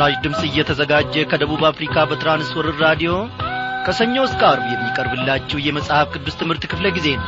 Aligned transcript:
ይህ 0.00 0.06
ምስራች 0.06 0.22
ድምፅ 0.24 0.42
እየተዘጋጀ 0.48 1.14
ከደቡብ 1.30 1.62
አፍሪካ 1.68 1.94
በትራንስወርር 2.10 2.76
ራዲዮ 2.84 3.10
ከሰኞ 3.86 4.14
እስከ 4.26 4.40
አርብ 4.50 4.64
የሚቀርብላችሁ 4.68 5.58
የመጽሐፍ 5.64 6.06
ቅዱስ 6.14 6.36
ትምህርት 6.40 6.62
ክፍለ 6.70 6.86
ጊዜ 6.96 7.08
ነው። 7.16 7.26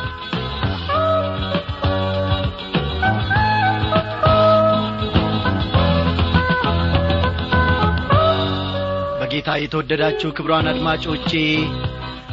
በጌታ 9.20 9.58
የተወደዳችሁ 9.62 10.30
ክብሯን 10.38 10.70
አድማጮቼ 10.72 11.30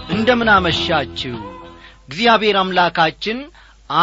እንደምን 0.09 0.51
አመሻችሁ? 0.55 1.35
እግዚአብሔር 2.09 2.59
አምላካችን 2.61 3.39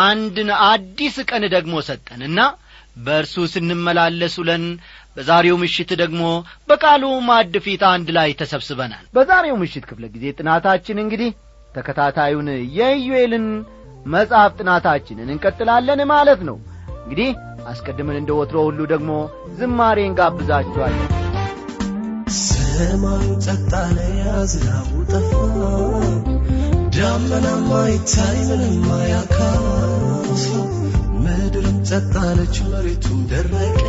አንድን 0.03 0.53
አዲስ 0.69 1.19
ቀን 1.31 1.47
ደግሞ 1.57 1.75
ሰጠንና 1.89 2.39
በእርሱ 2.99 3.35
ስንመላለስ 3.53 4.37
ውለን 4.41 4.63
በዛሬው 5.17 5.57
ምሽት 5.63 5.91
ደግሞ 6.01 6.23
በቃሉ 6.71 7.05
ማድ 7.29 7.55
ፊት 7.65 7.83
አንድ 7.91 8.09
ላይ 8.17 8.31
ተሰብስበናል። 8.41 9.05
በዛሬው 9.17 9.57
ምሽት 9.63 9.85
ክፍለ 9.91 10.05
ጊዜ 10.15 10.25
ጥናታችን 10.39 11.03
እንግዲህ 11.05 11.31
ተከታታዩን 11.75 12.49
የኢዩኤልን 12.77 13.47
መጽሐፍ 14.07 14.53
ጥናታችንን 14.61 15.31
እንቀጥላለን 15.35 16.01
ማለት 16.13 16.43
ነው። 16.49 16.57
እንግዲህ 16.99 17.31
አስቀድመን 17.71 18.19
እንደ 18.21 18.33
ወትሮ 18.39 18.59
ሁሉ 18.67 18.81
ደግሞ 18.93 19.11
ዝማሬን 19.59 20.13
ጋብዛችኋለን 20.19 21.09
ሰማዩ 22.39 23.27
ጸጥ 23.45 23.73
አለ 23.81 23.99
ዝናቡ 24.53 24.91
ጠፋ። 25.11 25.33
ዳመናማ 26.97 27.71
ይታይ 27.93 28.39
ምንም 28.51 28.87
አያካፋ 28.97 29.65
ምድርም 31.25 31.77
ጸጥ 31.91 32.13
አለች 32.25 32.57
መሬቱም 32.69 33.21
ደረቀ 33.31 33.81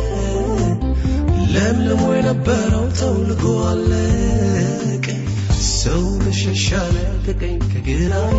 ለምልሞ 1.52 2.02
የነበረው 2.16 2.86
ተውልጎ 2.98 3.42
አለቀ 3.68 5.06
ሰው 5.72 6.02
መሸሻለ 6.22 6.94
ከቀኝ 7.26 7.58
ከግራዬ 7.72 8.34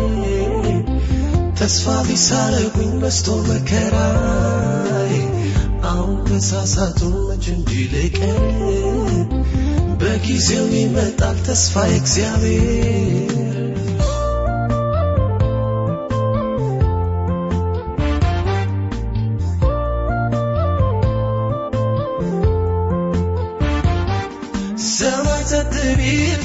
ተስፋ 1.60 1.94
ቢሳረጉኝ 2.06 2.92
በስቶ 3.02 3.28
መከራዬ 3.48 5.12
አሁን 5.90 6.16
ተሳሳቱ 6.28 7.00
መች 7.28 7.46
እንዲልቀን 7.54 8.38
በጊዜው 10.00 10.66
ይመጣል 10.76 11.38
ተስፋ 11.48 11.84
እግዚአብሔር 11.98 13.29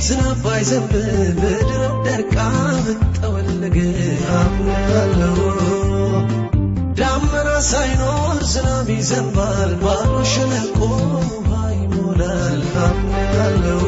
ዝናብ 0.06 0.38
ባይዘንብ 0.46 0.92
ምድርም 1.40 1.96
ደርቃ 2.06 2.36
ብጠወልግ 2.86 3.76
አምናለሁ። 4.40 5.38
ዳመና 7.00 7.50
ሳይኖር 7.70 8.40
ዝናብ 8.54 8.90
ይዘንባል 8.96 9.72
ባዶ 9.84 10.14
ሸለቆ 10.34 10.80
ውሃ 11.30 11.52
ይሞላል 11.76 12.62
አምናለሁ። 12.86 13.82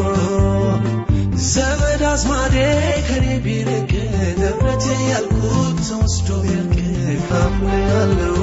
ዘመድ 1.50 2.04
አዝማዴ 2.12 2.56
ከኔ 3.08 3.26
ቢርቅ 3.46 3.92
ንብረቴ 4.42 4.86
ያልኩት 5.12 5.78
ተወስዶ 5.88 6.30
ቢያልቅ። 6.44 6.80
አምናለሁ 7.42 8.36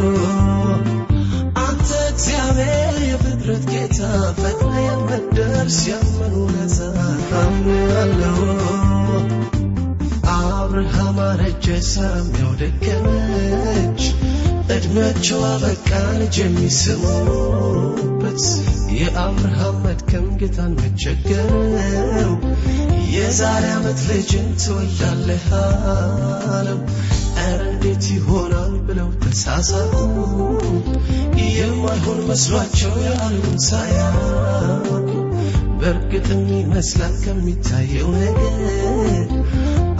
እግዚአብሔር 2.15 2.95
የፍጥረት 3.05 3.65
ጌታ 3.71 3.99
ፈጥነ 4.37 4.75
የምትደርስ 4.83 5.79
ያመኑ 5.89 6.35
ነፃ 6.53 6.77
አምናለሁ 7.41 8.37
አብርሃም 10.35 11.19
አረጀ 11.25 11.67
ሳራም 11.89 12.29
ያው 12.41 12.53
ደከመች 12.61 14.03
እድሜያቸው 14.75 15.41
አበቃ 15.49 15.91
ልጅ 16.21 16.37
የሚስሙበት 16.43 18.41
የአብርሃም 18.99 19.77
መድከም 19.85 20.25
ጌታን 20.41 20.73
መቸገረው። 20.81 22.33
የዛሬ 23.15 23.65
ዓመት 23.75 24.01
ልጅን 24.11 24.49
ትወልዳለህ 24.63 25.45
አለው 26.55 26.81
እንዴት 27.87 28.05
ይሆናል 28.11 28.75
ብለው 28.87 29.09
ተሳሳቁ? 29.23 29.95
የማይሆን 31.55 32.21
መስሏቸው 32.29 32.95
ያሉን 33.07 33.59
ሳያውቁ። 33.67 35.11
በእርግጥም 35.79 36.43
ይመስላል 36.55 37.15
ከሚታየው 37.25 38.09
ነገር 38.17 38.57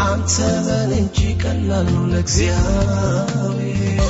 አንተ 0.07 0.35
በል 0.67 0.93
እንጂ 1.01 1.19
ቀላል 1.43 1.87
ነው 1.93 2.05
ለእግዚአብሔር 2.13 4.01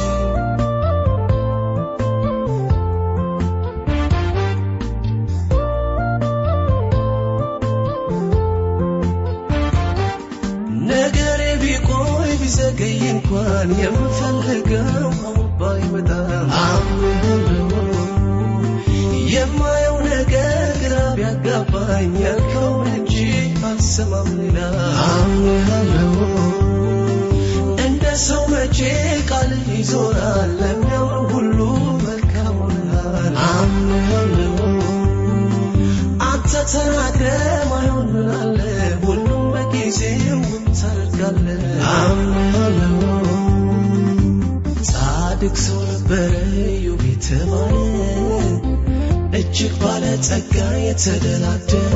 እንኳን 13.36 13.70
የምፈልገው 13.78 15.06
ባይመጣም 15.60 16.50
የማየው 19.32 19.96
ነገር 20.06 20.52
ግራ 20.82 20.94
ቢያጋባኝ 21.16 22.12
ያልከውን 22.24 22.86
እንጂ 22.92 23.14
አልሰማም 23.68 24.28
ሌላ 24.38 24.58
እንደ 27.86 28.04
ሰው 28.26 28.42
መቼ 28.52 28.78
ቃል 29.30 29.50
ይዞራል? 29.72 30.52
ለሚያምኑ 30.60 31.26
ሁሉ 31.32 31.58
መልካም 32.06 32.56
አምናለሁ 33.50 34.54
አንተ 36.30 36.52
ተናግረ 36.72 37.26
ማይሆን 37.72 38.08
ምናለ 38.14 38.60
ሁሉም 39.04 39.44
በጊዜው 39.54 40.42
አምናለሁ 41.96 42.63
ጻድቅ 45.46 45.56
ሰው 45.62 45.80
ነበረ 45.88 46.30
ኢዮብ 46.74 47.00
የተባለ 47.04 47.72
እጅግ 49.38 49.72
ባለጸጋ 49.80 50.54
የተደላደለ 50.82 51.92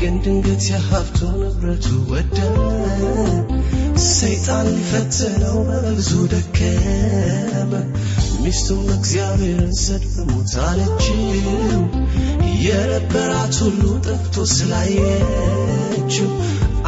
ግን 0.00 0.14
ድንገት 0.24 0.64
የሀብቱ 0.70 1.18
ንብረቱ 1.36 1.86
ወደመ። 2.10 2.56
ሰይጣን 4.08 4.66
ሊፈትነው 4.72 5.56
በብዙ 5.68 6.10
ደከመ። 6.32 7.72
ሚስቱም 8.42 8.84
እግዚአብሔርን 8.96 9.72
ሰድብሙት 9.84 10.54
አለችው። 10.66 11.22
የነበራት 12.66 13.56
ሁሉ 13.62 13.80
ጠፍቶ 14.06 14.46
ስላየችው 14.54 16.30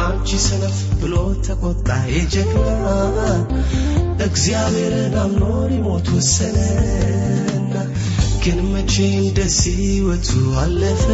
አንቺ 0.03 0.41
ሰነፍ 0.45 0.77
ብሎ 0.99 1.15
ተቆጣ 1.47 1.87
የጀግና 2.09 2.85
እግዚአብሔርን 4.25 5.15
አምኖ 5.21 5.41
ሊሞት 5.69 6.07
ወሰነና 6.15 7.73
ግን 8.43 8.59
መቼ 8.71 8.93
እንደዚህ 9.19 9.77
ሕይወቱ 9.83 10.29
አለፈ? 10.61 11.05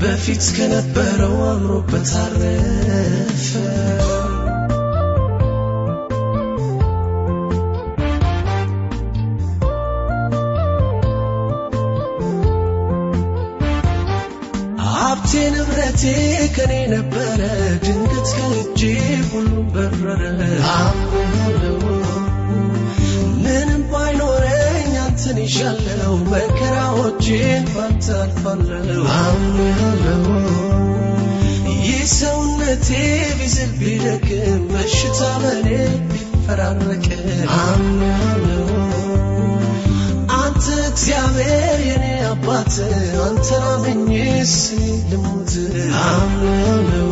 በፊት 0.00 0.44
ከነበረው 0.56 1.36
አምሮበት 1.50 2.10
አረፈ 2.22 3.48
ሀብቴ 14.96 15.32
ንብረቴ 15.54 16.02
ከኔ 16.56 16.72
ነበረ 16.92 17.40
ድንገት 17.84 18.28
ከእጄ 18.38 18.80
ሁሉም 19.30 19.66
በረረ 19.74 20.22
አምናለሁ 21.38 21.80
ምንም 23.42 23.82
ባይኖረኝ 23.90 24.92
አንተን 25.04 25.38
ይሻለው 25.44 26.14
መከራዎቼን 26.30 27.64
ባንተ 27.74 28.06
አልፋለሁ 28.20 29.02
አምናለሁ 29.20 30.24
ይህ 31.80 32.00
ሰውነቴ 32.16 32.88
ቢዝል 33.38 33.72
ቢደክም 33.80 34.62
በሽታ 34.72 35.20
በኔ 35.42 35.68
ቢፈራረቅ። 36.10 37.06
አምናለሁ 37.60 38.68
አንተ 40.38 40.64
እግዚአብሔር 40.88 41.80
የኔ 41.88 42.04
አባት 42.30 42.74
አንተን 43.26 43.64
አምኜስ 43.74 44.54
ልሙት። 45.10 45.52
አምናለሁ 46.06 47.10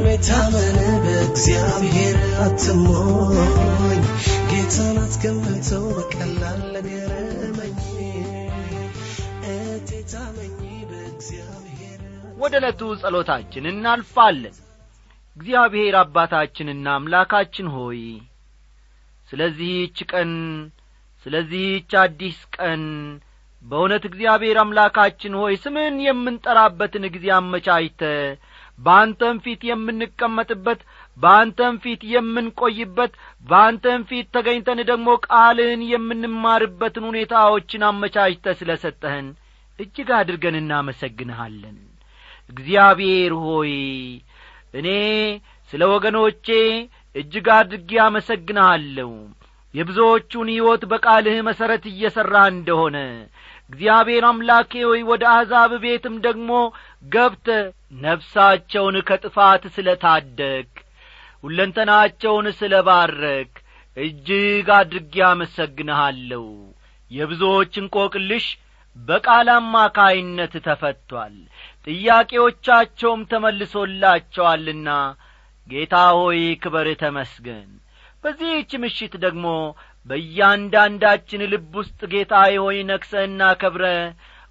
መታመን 0.00 0.76
በእግዚአብሔር 1.04 2.16
አትሞኝ። 2.44 4.02
ጌታን 4.50 4.98
አትገምተው 5.02 5.86
በቀላል 5.96 6.62
ነገር 6.76 7.08
ወደ 12.42 12.54
ዕለቱ 12.58 12.82
ጸሎታችን 13.00 13.64
እናልፋለን። 13.70 14.54
እግዚአብሔር 15.36 15.94
አባታችንና 16.00 16.86
አምላካችን 16.96 17.66
ሆይ 17.74 18.00
ስለዚህች 19.28 19.98
ቀን 20.12 20.30
ስለዚህች 21.26 21.90
አዲስ 22.02 22.38
ቀን 22.56 22.82
በእውነት 23.62 24.04
እግዚአብሔር 24.10 24.58
አምላካችን 24.62 25.36
ሆይ 25.40 25.54
ስምን 25.64 25.96
የምንጠራበትን 26.06 27.04
ጊዜ 27.14 27.26
አመቻይተ 27.38 28.00
በአንተም 28.80 29.36
ፊት 29.44 29.62
የምንቀመጥበት 29.68 30.80
በአንተም 31.16 31.74
ፊት 31.82 32.02
የምንቆይበት 32.12 33.12
በአንተም 33.44 34.02
ፊት 34.10 34.28
ተገኝተን 34.36 34.80
ደግሞ 34.90 35.08
ቃልህን 35.26 35.82
የምንማርበትን 35.90 37.06
ሁኔታዎችን 37.10 37.86
አመቻችተ 37.88 38.54
ስለ 38.60 38.76
ሰጠህን 38.84 39.28
እጅግ 39.78 40.08
አድርገን 40.16 40.56
እናመሰግንሃለን። 40.60 41.76
እግዚአብሔር 42.50 43.34
ሆይ 43.44 43.74
እኔ 44.74 44.88
ስለ 45.70 45.82
ወገኖቼ 45.92 46.46
እጅግ 47.16 47.46
አድርጌ 47.56 47.92
አመሰግንሃለሁ። 48.04 49.10
የብዙዎቹን 49.74 50.48
ሕይወት 50.52 50.82
በቃልህ 50.90 51.36
መሠረት 51.48 51.84
እየሠራ 51.90 52.34
እንደሆነ 52.52 52.96
እግዚአብሔር 53.70 54.24
አምላኬ 54.28 54.72
ሆይ 54.84 55.02
ወደ 55.10 55.24
አሕዛብ 55.32 55.72
ቤትም 55.82 56.14
ደግሞ 56.24 56.50
ገብተ 57.12 57.48
ነፍሳቸውን 58.04 58.96
ከጥፋት 59.08 59.64
ስለ 59.76 59.88
ታደግ 60.02 60.68
ሁለንተናቸውን 61.44 62.46
ስለ 62.58 62.74
ባረክ 62.88 63.52
እጅግ 63.96 64.68
አድርጌ 64.76 65.14
አመሰግንሃለሁ። 65.28 66.44
የብዙዎች 67.10 67.72
እንቆቅልሽ 67.80 68.46
በቃል 68.96 69.48
አማካይነት 69.54 70.54
ተፈቷል። 70.66 71.36
ጥያቄዎቻቸውም 71.86 73.20
ተመልሶላቸዋልና 73.30 74.88
ጌታ 75.66 75.96
ሆይ 76.18 76.42
ክበር 76.62 76.88
ተመስገን። 77.02 77.68
በዚህች 78.24 78.70
ምሽት 78.82 79.14
ደግሞ 79.24 79.46
በእያንዳንዳችን 80.06 81.42
ልብ 81.52 81.72
ውስጥ 81.80 82.00
ጌታ 82.12 82.34
ሆይ 82.58 82.78
ነክሰህና 82.90 83.42
ከብረ 83.60 83.84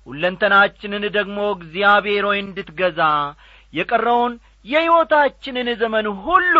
ሁለንተናችንን 0.07 1.03
ደግሞ 1.17 1.39
እግዚአብሔር 1.55 2.25
ሆይ 2.29 2.39
እንድትገዛ 2.43 3.01
የቀረውን 3.73 4.33
የሕይወታችንን 4.65 5.67
ዘመን 5.81 6.07
ሁሉ 6.25 6.55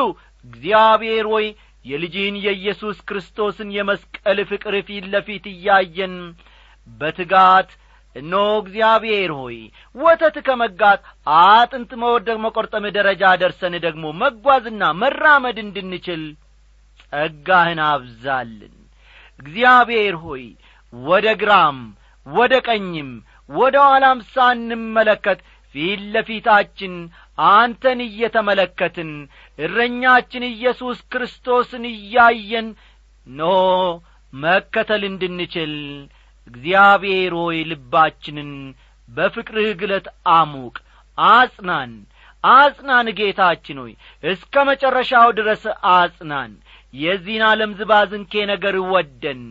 እግዚአብሔር 0.45 1.25
ሆይ 1.33 1.47
የልጅህን 1.85 2.35
የኢየሱስ 2.45 2.97
ክርስቶስን 3.09 3.69
የመስቀል 3.75 4.39
ፍቅር 4.49 4.75
ፊት 4.87 5.05
ለፊት 5.13 5.45
እያየን 5.53 6.15
በትጋት 6.87 7.69
እኖ 8.15 8.33
እግዚአብሔር 8.61 9.31
ሆይ 9.39 9.57
ወተት 9.95 10.37
ከመጋት 10.47 11.01
አጥንት 11.39 11.91
መወደቅ 12.01 12.37
መቈርጠም 12.45 12.85
ደረጃ 12.97 13.23
ደርሰን 13.41 13.75
ደግሞ 13.85 14.05
መጓዝና 14.23 14.91
መራመድ 15.01 15.57
እንድንችል 15.65 16.23
ጸጋህን 17.13 17.81
አብዛልን 17.87 18.75
እግዚአብሔር 19.39 20.15
ሆይ 20.23 20.43
ወደ 20.93 21.27
ግራም 21.41 21.77
ወደ 22.27 22.53
ቀኝም 22.67 23.09
ወደ 23.49 23.75
ኋላም 23.85 24.19
ሳንመለከት 24.33 25.39
ፊት 25.75 26.01
ለፊታችን 26.13 26.93
አንተን 27.49 27.99
እየተመለከትን 28.05 29.11
እረኛችን 29.59 30.43
ኢየሱስ 30.49 30.99
ክርስቶስን 31.11 31.83
እያየን 31.91 32.67
ኖ 33.27 33.49
መከተል 34.33 35.03
እንድንችል 35.09 35.73
እግዚአብሔር 36.47 37.33
ሆይ 37.41 37.57
ልባችንን 37.71 38.51
በፍቅርህ 39.09 39.69
ግለት 39.81 40.07
አሙቅ 40.33 40.75
አጽናን 41.17 41.91
አጽናን 42.43 43.07
ጌታችን 43.19 43.77
ሆይ 43.83 43.93
እስከ 44.23 44.63
መጨረሻው 44.69 45.29
ድረስ 45.39 45.63
አጽናን 45.93 46.51
የዚህን 46.93 47.43
ዓለም 47.47 47.71
ዝባዝንኬ 47.79 48.33
ነገር 48.51 48.75
ወደን። 48.93 49.41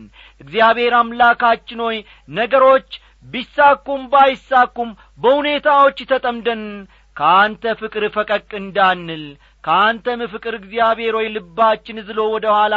እግዚአብሔር 0.41 0.93
አምላካችን 0.99 1.81
ሆይ 1.85 1.97
ነገሮች 2.31 2.89
ቢሳኩም 3.25 4.01
ባይሳኩም 4.11 4.89
በሁኔታዎች 5.19 5.97
ተጠምደን 6.11 6.63
ከአንተ 7.17 7.63
ፍቅር 7.79 8.03
ፈቀቅ 8.15 8.49
እንዳንል 8.61 9.23
ከአንተም 9.63 10.21
ፍቅር 10.33 10.53
እግዚአብሔር 10.59 11.13
ሆይ 11.17 11.27
ልባችን 11.35 11.97
ዝሎ 12.07 12.19
ወደ 12.35 12.47
ኋላ 12.55 12.75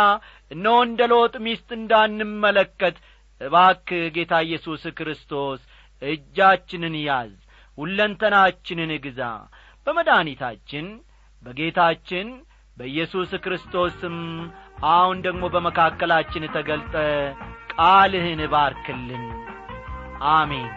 እነሆ 0.51 0.77
እንደ 0.87 1.03
ሎጥ 1.13 1.35
ሚስት 1.47 1.69
እንዳንመለከት። 1.79 2.97
እባክ 3.41 3.87
ጌታ 4.17 4.33
ኢየሱስ 4.47 4.83
ክርስቶስ 4.99 5.61
እጃችንን 6.03 6.97
ያዝ 7.03 7.33
ሁለንተናችንን 7.79 8.91
ግዛ። 9.05 9.21
በመድኃኒታችን 9.87 10.87
በጌታችን 11.43 12.27
በኢየሱስ 12.77 13.31
ክርስቶስ 13.45 13.93
ስም 14.01 14.17
አሁን 14.91 15.19
ደግሞ 15.27 15.43
በመካከላችን 15.55 16.53
ተገልጠ 16.55 16.95
ቃልህን 17.75 18.41
ባርክልን። 18.53 19.25
አሜን። 20.33 20.71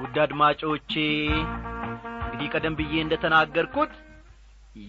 ውድ 0.00 0.16
አድማጮቼ 0.24 0.92
እንግዲህ 2.24 2.50
ቀደም 2.54 2.74
ብዬ 2.78 2.94
እንደ 3.02 3.14
ተናገርኩት 3.22 3.92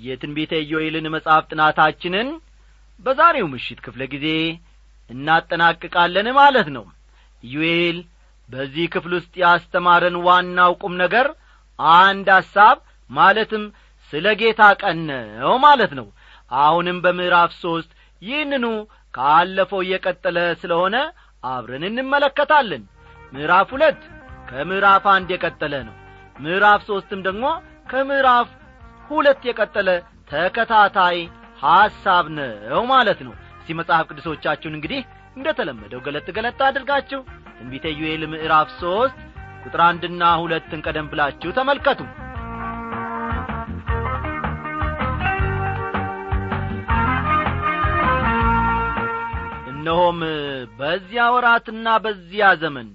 የትንቢተ 0.02 0.54
ኢዮኤልን 0.64 1.08
መጽሐፍ 1.16 1.44
ጥናታችንን 1.52 2.30
በዛሬው 3.00 3.48
ምሽት 3.52 3.80
ክፍለ 3.86 4.02
ጊዜ 4.14 4.28
እናጠናቅቃለን 5.10 6.28
ማለት 6.40 6.68
ነው። 6.78 6.86
ኢዩኤል 7.44 7.98
በዚህ 8.50 8.86
ክፍል 8.94 9.14
ውስጥ 9.18 9.34
ያስተማረን 9.44 10.16
ዋናው 10.28 10.72
ቁም 10.82 10.94
ነገር 11.04 11.28
አንድ 12.00 12.28
ሐሳብ 12.38 12.78
ማለትም 13.10 13.64
ስለ 14.14 14.26
ጌታ 14.42 14.62
ቀን 14.82 15.00
ማለት 15.66 15.92
ነው። 16.00 16.08
አሁንም 16.52 16.98
በምዕራፍ 17.04 17.52
ሦስት 17.64 17.90
ይህንኑ 18.22 18.66
ካለፈው 19.14 19.82
እየቀጠለ 19.86 20.38
ስለሆነ 20.62 20.96
አብረን 21.44 21.84
እንመለከታለን። 21.90 22.84
ምዕራፍ 23.34 23.70
ሁለት 23.76 24.00
ከምዕራፍ 24.50 25.06
አንድ 25.14 25.30
የቀጠለ 25.36 25.74
ነው። 25.88 25.96
ምዕራፍ 26.36 26.82
ሦስትም 26.90 27.22
ደግሞ 27.28 27.46
ከምዕራፍ 27.92 28.50
ሁለት 29.10 29.42
የቀጠለ 29.50 29.90
ተከታታይ 30.32 31.18
ሐሳብ 31.62 32.26
ነው 32.38 32.82
ማለት 32.92 33.20
ነው። 33.28 33.34
እስቲ 33.60 33.76
መጽሐፍ 33.80 34.06
ቅዱሶቻችሁን 34.10 34.78
እንግዲህ 34.78 35.02
እንደ 35.38 35.48
ተለመደው 35.58 36.00
ገለጥ 36.06 36.28
ገለጥ 36.38 36.60
አድርጋችሁ 36.68 37.22
ትንቢተ 37.58 37.88
ዩኤል 38.00 38.24
ምዕራፍ 38.32 38.70
ሦስት 38.82 39.18
ቁጥር 39.64 39.82
አንድና 39.88 40.24
ሁለትን 40.42 40.84
ቀደም 40.86 41.10
ብላችሁ 41.12 41.52
ተመልከቱ። 41.58 42.02
እነሆም 49.72 50.20
በዚያ 50.80 51.26
ወራትና 51.34 51.88
በዚያ 52.06 52.48
ዘመን 52.64 52.88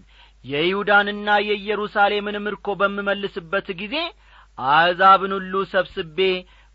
የይሁዳንና 0.45 1.29
የኢየሩሳሌምን 1.49 2.37
ምርኮ 2.45 2.75
በምመልስበት 2.81 3.69
ጊዜ 3.81 3.97
አሕዛብን 4.59 5.33
ሁሉ 5.37 5.55
ሰብስቤ 5.73 6.19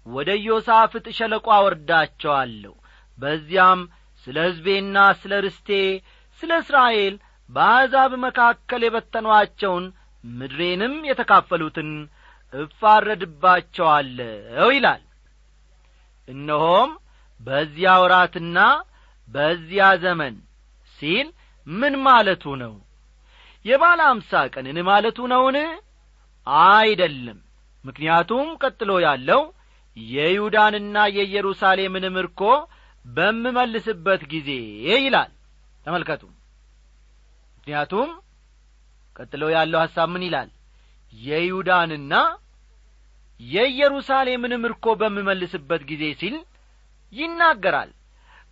ወደ 0.07 0.29
ኢዮሳፍጥ 0.39 1.05
ሸለቆ 1.17 1.47
አወርዳቸዋለሁ። 1.55 2.73
በዚያም 3.17 3.79
ስለ 4.27 4.37
ሕዝቤና 4.47 4.97
ስለ 5.21 5.33
ርስቴ 5.45 5.69
ስለ 6.41 6.51
እስራኤል 6.63 7.15
በአሕዛብ 7.49 8.11
መካከል 8.25 8.81
የበተኗቸውን 8.85 9.85
ምድሬንም 10.23 10.95
የተካፈሉትን 11.09 11.89
እፋረድባቸዋለሁ 12.53 14.67
ይላል። 14.75 15.03
እነሆም 16.27 16.91
በዚያ 17.39 17.89
ወራትና 18.03 18.59
በዚያ 19.27 19.85
ዘመን 20.03 20.35
ሲል 20.99 21.27
ምን 21.67 21.93
ማለቱ 22.05 22.43
ነው? 22.61 22.73
የባለ 23.65 23.99
አምሳ 24.11 24.31
ቀንን 24.53 24.77
ማለቱ 24.89 25.17
ነውን? 25.33 25.57
አይደለም። 26.69 27.39
ምክንያቱም 27.83 28.47
ቀጥሎ 28.61 28.91
ያለው 29.05 29.41
የይሁዳንና 30.11 30.97
የኢየሩሳሌምን 31.17 32.05
ምርኮ 32.15 32.41
በምመልስበት 33.05 34.21
ጊዜ 34.31 34.49
ይላል። 34.97 35.31
ተመልከቱ። 35.85 36.23
ምክንያቱም 37.57 38.09
ቀጥሎ 39.15 39.43
ያለው 39.55 39.79
ሐሳብ 39.83 40.07
ምን 40.13 40.23
ይላል? 40.27 40.49
የይሁዳንና 41.13 42.13
የኢየሩሳሌምን 43.39 44.53
ምርኮ 44.63 44.85
በምመልስበት 45.01 45.81
ጊዜ 45.89 46.03
ሲል 46.21 46.35
ይናገራል። 47.13 47.91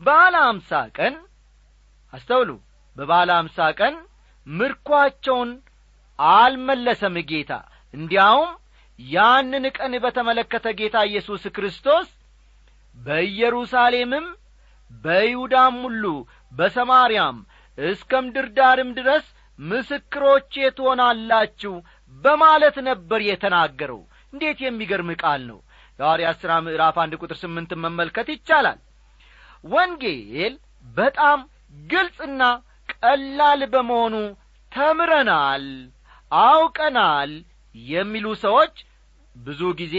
በዓለ 0.01 0.35
አምሳ 0.49 0.69
ቀን 0.97 1.15
አስተውሉ። 2.13 2.49
በባለ 2.95 3.29
አምሳ 3.39 3.57
ቀን 3.79 3.95
ምርኳቸውን 4.47 5.49
አልመለሰም 6.19 7.15
ጌታ። 7.29 7.51
እንዲያውም 7.93 8.51
ያንን 8.99 9.65
ቀን 9.77 9.93
በተመለከተ 10.03 10.67
ጌታ 10.79 10.97
ኢየሱስ 11.09 11.43
ክርስቶስ 11.55 12.07
በኢየሩሳሌምም 12.97 14.27
በይሁዳም 14.91 15.77
ሁሉ 15.85 16.03
በሰማርያም 16.51 17.37
እስከ 17.77 18.21
ምድር 18.25 18.47
ዳርም 18.57 18.89
ድረስ 18.99 19.25
ምስክሮቼ 19.59 20.53
ትሆናላችሁ 20.77 21.73
በማለት 22.13 22.77
ነበር 22.89 23.19
የተናገረው። 23.25 24.01
እንዴት 24.33 24.59
የሚገርም 24.63 25.09
ቃል 25.21 25.41
ነው! 25.49 25.59
የሐዋርያት 25.99 26.37
ሥራ 26.41 26.53
ምዕራፍ 26.65 26.95
አንድ 27.03 27.13
ቁጥር 27.21 27.37
ስምንትን 27.41 27.81
መመልከት 27.85 28.27
ይቻላል። 28.33 28.79
ወንጌል 29.65 30.53
በጣም 30.95 31.39
ግልጽና 31.85 32.41
ቀላል 32.95 33.61
በመሆኑ 33.73 34.15
ተምረናል 34.71 35.65
አውቀናል 36.31 37.31
የሚሉ 37.75 38.27
ሰዎች 38.43 38.75
ብዙ 39.35 39.61
ጊዜ 39.79 39.95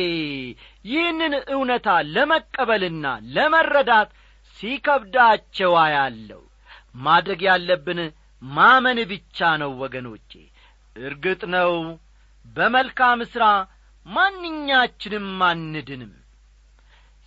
ይህንን 0.91 1.35
እውነታ 1.55 1.89
ለመቀበልና 2.15 3.07
ለመረዳት 3.35 4.11
ሲከብዳቸው 4.57 5.73
አያለው 5.83 6.43
ማድረግ 7.07 7.41
ያለብን 7.49 8.01
ማመን 8.43 8.99
ብቻ 9.11 9.49
ነው 9.63 9.73
ወገኖቼ። 9.83 10.31
እርግጥ 10.97 11.43
ነው 11.55 11.73
በመልካም 12.47 13.21
ሥራ 13.33 13.45
ማንኛችንም 14.07 15.29
አንድንም። 15.49 16.13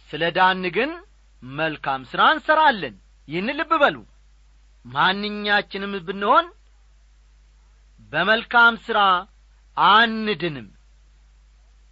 ስለ 0.09 0.23
ዳን 0.37 0.63
ግን 0.77 0.91
መልካም 1.43 2.01
ሥራ 2.11 2.21
እንሠራለን 2.35 2.95
ይህን 3.27 3.49
ልብ 3.59 3.71
በሉ። 3.81 3.97
ማንኛችንም 4.85 5.93
ብንሆን 6.07 6.45
በመልካም 8.13 8.75
ሥራ 8.85 8.99
አንድንም። 9.89 10.67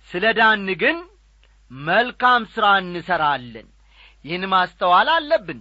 ስለ 0.09 0.25
ዳን 0.37 0.67
ግን 0.81 0.97
መልካም 1.71 2.41
ሥራ 2.53 2.65
እንሠራለን 2.81 3.67
ይህን 4.25 4.43
ማስተዋል 4.53 5.09
አለብን። 5.15 5.59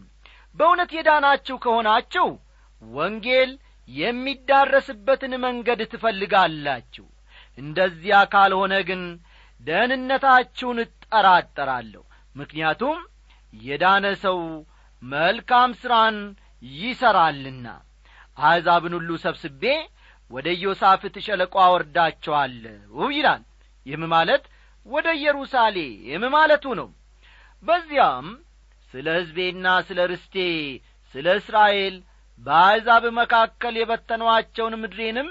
በእውነት 0.57 0.91
የዳናችሁ 0.97 1.57
ከሆናችሁ 1.65 2.27
ወንጌል 2.83 3.51
የሚዳረስበትን 3.89 5.33
መንገድ 5.45 5.81
ትፈልጋላችሁ። 5.93 7.07
እንደዚያ 7.59 8.17
ካልሆነ 8.33 8.75
ግን 8.89 9.03
ደህንነታችሁን 9.61 10.79
እጠራጠራለሁ። 10.85 12.03
ምክንያቱም 12.35 12.99
የዳነ 13.53 14.07
ሰው 14.25 14.39
መልካም 15.03 15.71
ሥራን 15.81 16.17
ይሠራልና 16.77 17.67
አሕዛብን 18.39 18.95
ሁሉ 18.99 19.11
ሰብስቤ 19.25 19.63
ወደ 20.31 20.47
ኢዮሳፍጥ 20.57 21.15
ሸለቆ 21.27 21.55
አወርዳቸዋለሁ 21.65 22.97
ይላል። 23.13 23.43
ይህም 23.87 24.05
ማለት 24.15 24.45
ወደ 24.87 25.07
ኢየሩሳሌም 25.19 26.25
ማለቱ 26.35 26.65
ነው። 26.81 26.89
በዚያም 27.63 28.27
ስለ 28.95 29.07
ሕዝቤና 29.19 29.67
ስለ 29.89 29.99
ርስቴ 30.11 30.37
ስለ 31.15 31.27
እስራኤል 31.41 31.95
በአሕዛብ 32.41 33.05
መካከል 33.19 33.75
የበተኗቸውን 33.79 34.75
ምድሬንም 34.83 35.29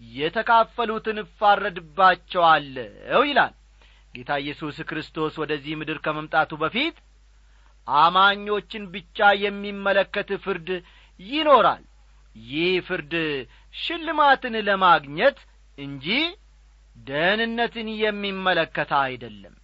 የተካፈሉትን 0.00 1.18
እፋረድባቸዋለሁ 1.24 3.20
ይላል። 3.28 3.52
ጌታ 4.14 4.32
ኢየሱስ 4.42 4.76
ክርስቶስ 4.88 5.34
ወደዚህ 5.42 5.74
ምድር 5.80 5.98
ከመምጣቱ 6.04 6.52
በፊት 6.62 6.96
አማኞችን 7.86 8.84
ብቻ 8.94 9.18
የሚመለከት 9.44 10.28
ፍርድ 10.44 10.68
ይኖራል 11.20 11.82
ይህ 12.36 12.72
ፍርድ 12.86 13.12
ሽልማትን 13.74 14.54
ለማግኘት 14.68 15.38
እንጂ 15.78 16.06
ደህንነትን 17.06 17.88
የሚመለከት 18.02 18.90
አይደለም። 19.02 19.54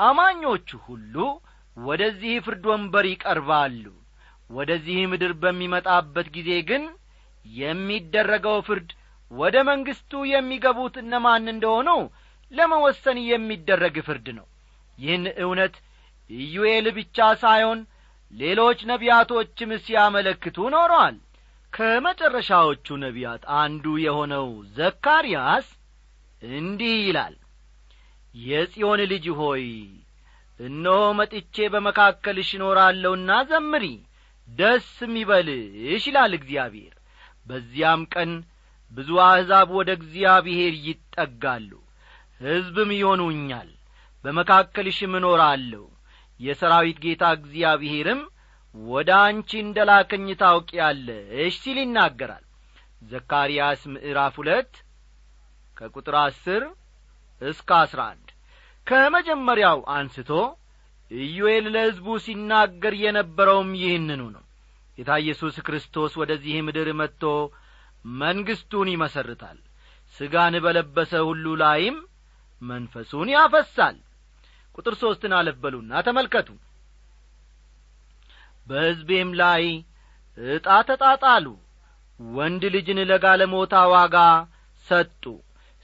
አማኞቹ 0.00 0.68
ሁሉ 0.86 1.14
ወደዚህ 1.76 2.34
ፍርድ 2.46 2.64
ወንበር 2.70 3.04
ይቀርባሉ። 3.10 3.84
ወደዚህ 4.50 4.98
ምድር 5.10 5.32
በሚመጣበት 5.42 6.28
ጊዜ 6.36 6.50
ግን 6.70 6.84
የሚደረገው 7.46 8.58
ፍርድ 8.68 8.90
ወደ 9.30 9.56
መንግሥቱ 9.68 10.12
የሚገቡት 10.30 10.94
እነማን 11.02 11.44
እንደሆኑ 11.52 11.88
ለመወሰን 12.52 13.18
የሚደረግ 13.26 13.96
ፍርድ 14.06 14.26
ነው። 14.38 14.46
ይህን 14.98 15.24
እውነት 15.44 15.74
ኢዩኤል 16.30 16.86
ብቻ 16.96 17.18
ሳይሆን 17.42 17.80
ሌሎች 18.32 18.80
ነቢያቶችም 18.90 19.70
ሲያመለክቱ 19.84 20.56
ኖረዋል 20.74 21.16
ከመጨረሻዎቹ 21.72 22.96
ነቢያት 23.02 23.42
አንዱ 23.60 23.84
የሆነው 24.04 24.46
ዘካርያስ 24.76 25.66
እንዲህ 26.42 26.94
ይላል 27.02 27.34
የጽዮን 28.34 29.00
ልጅ 29.12 29.26
ሆይ 29.40 29.64
እነሆ 30.60 31.02
መጥቼ 31.18 31.68
በመካከልሽ 31.74 32.48
እኖራለሁና 32.56 33.30
ዘምሪ 33.50 33.84
ደስም 34.48 35.12
ይበልሽ 35.20 36.04
ይላል 36.10 36.32
እግዚአብሔር። 36.38 36.94
በዚያም 37.46 38.02
ቀን 38.14 38.30
ብዙ 38.92 39.10
አሕዛብ 39.26 39.68
ወደ 39.78 39.90
እግዚአብሔር 39.98 40.74
ይጠጋሉ 40.86 41.70
ሕዝብም 42.40 42.90
ይሆኑኛል 42.96 43.70
በመካከልሽም 44.24 45.12
እኖራለሁ። 45.18 45.84
የሰራዊት 46.40 46.98
ጌታ 47.04 47.24
እግዚአብሔርም 47.38 48.20
ወደ 48.74 49.10
አንቺ 49.22 49.50
እንደ 49.62 49.78
ላከኝ 49.88 50.26
ታውቂያለሽ 50.40 51.54
ሲል 51.62 51.78
ይናገራል። 51.82 52.44
ዘካርያስ 53.02 53.80
ምዕራፍ 53.92 54.34
ሁለት 54.40 54.72
ከቁጥር 55.76 56.16
አስር 56.20 56.62
እስከ 57.40 57.70
አስራ 57.82 58.00
አንድ 58.12 58.28
ከመጀመሪያው 58.86 59.78
አንስቶ 59.94 60.30
ኢዩኤል 61.10 61.66
ለሕዝቡ 61.74 62.06
ሲናገር 62.24 62.94
የነበረውም 63.02 63.70
ይህንኑ 63.80 64.22
ነው። 64.36 64.44
ጌታ 64.98 65.10
ኢየሱስ 65.22 65.56
ክርስቶስ 65.66 66.12
ወደዚህ 66.20 66.56
ምድር 66.66 66.88
መጥቶ 67.00 67.22
መንግሥቱን 68.04 68.88
ይመሰርታል። 68.92 69.58
ሥጋን 70.14 70.54
በለበሰ 70.64 71.12
ሁሉ 71.28 71.46
ላይም 71.62 71.96
መንፈሱን 72.62 73.28
ያፈሳል። 73.34 73.96
ቁጥር 74.74 74.94
ሦስትን 75.02 75.32
አለበሉና 75.38 75.92
ተመልከቱ 76.06 76.48
በሕዝቤም 78.66 79.30
ላይ 79.40 79.64
ዕጣ 80.38 80.68
ተጣጣሉ። 80.88 81.46
ወንድ 82.20 82.62
ልጅን 82.74 82.98
ለጋለሞታ 83.10 83.74
ዋጋ 83.92 84.16
ሰጡ። 84.86 85.24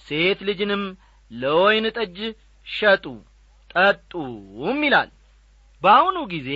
ሴት 0.06 0.40
ልጅንም 0.48 0.82
ለወይን 1.30 1.86
ጠጅ 1.96 2.18
ሸጡ 2.66 3.04
ጠጡም 3.74 4.80
ይላል። 4.86 5.10
በአሁኑ 5.82 6.18
ጊዜ 6.32 6.50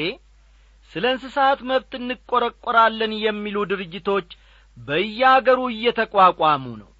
ስለ 0.91 1.05
እንስሳት 1.15 1.61
መብት 1.71 1.93
እንቈረቈራለን 1.99 3.13
የሚሉ 3.25 3.57
ድርጅቶች 3.71 4.29
በያገሩ 4.77 5.61
እየተቋቋሙ 5.73 6.65
ነው። 6.81 6.91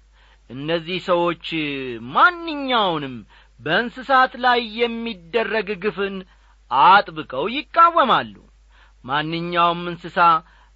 እነዚህ 0.49 0.99
ሰዎች 1.09 1.45
ማንኛውንም 2.15 3.15
በእንስሳት 3.59 4.33
ላይ 4.45 4.59
የሚደረግ 4.79 5.67
ግፍን 5.83 6.15
አጥብቀው 6.71 7.45
ይቃወማሉ 7.55 8.35
ማንኛውም 9.03 9.81
እንስሳ 9.91 10.17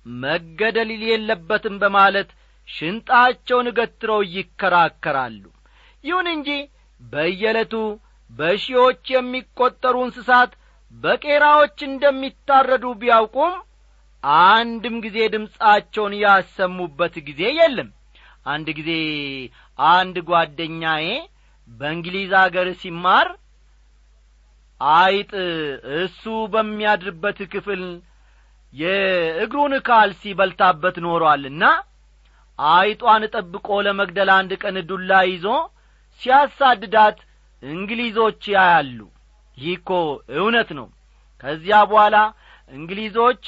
መገደል 0.05 0.89
የለበትም 1.05 1.75
በማለት 1.83 2.29
ሽንጣቸውን 2.69 3.67
ገትረው 3.77 4.21
ይከራከራሉ። 4.35 5.43
ይሁን 6.03 6.27
እንጂ 6.33 6.49
በየዕለቱ 7.01 7.73
በሺዎች 8.31 9.03
የሚቈጠሩ 9.13 9.95
እንስሳት 10.05 10.51
በቄራዎች 10.95 11.77
እንደሚታረዱ 11.87 12.85
ቢያውቁም 13.01 13.53
አንድም 14.45 14.95
ጊዜ 15.05 15.17
ድምፃቸውን 15.33 16.13
ያሰሙበት 16.23 17.15
ጊዜ 17.27 17.41
የለም። 17.57 17.89
አንድ 18.45 18.67
ጊዜ 18.77 18.91
አንድ 19.79 20.15
ጓደኛዬ 20.29 21.05
በእንግሊዝ 21.69 22.31
አገር 22.41 22.67
ሲማር 22.81 23.27
አይጥ 24.81 25.31
እሱ 25.99 26.23
በሚያድርበት 26.53 27.39
ክፍል 27.53 27.83
የእግሩን 28.75 29.73
ካልሲ 29.87 30.33
በልታበት 30.39 30.95
ኖሯልና 31.05 31.63
አይጧን 32.59 33.23
ጠብቆ 33.35 33.67
ለመግደል 33.85 34.29
አንድ 34.35 34.51
ቀን 34.63 34.75
ዱላ 34.89 35.11
ይዞ 35.29 35.45
ሲያሳድዳት 36.21 37.17
እንግሊዞች 37.63 38.41
ያያሉ። 38.55 38.99
ይህ 39.57 39.75
እኮ 39.79 39.89
እውነት 40.37 40.69
ነው። 40.79 40.87
ከዚያ 41.43 41.77
በኋላ 41.89 42.17
እንግሊዞች 42.71 43.43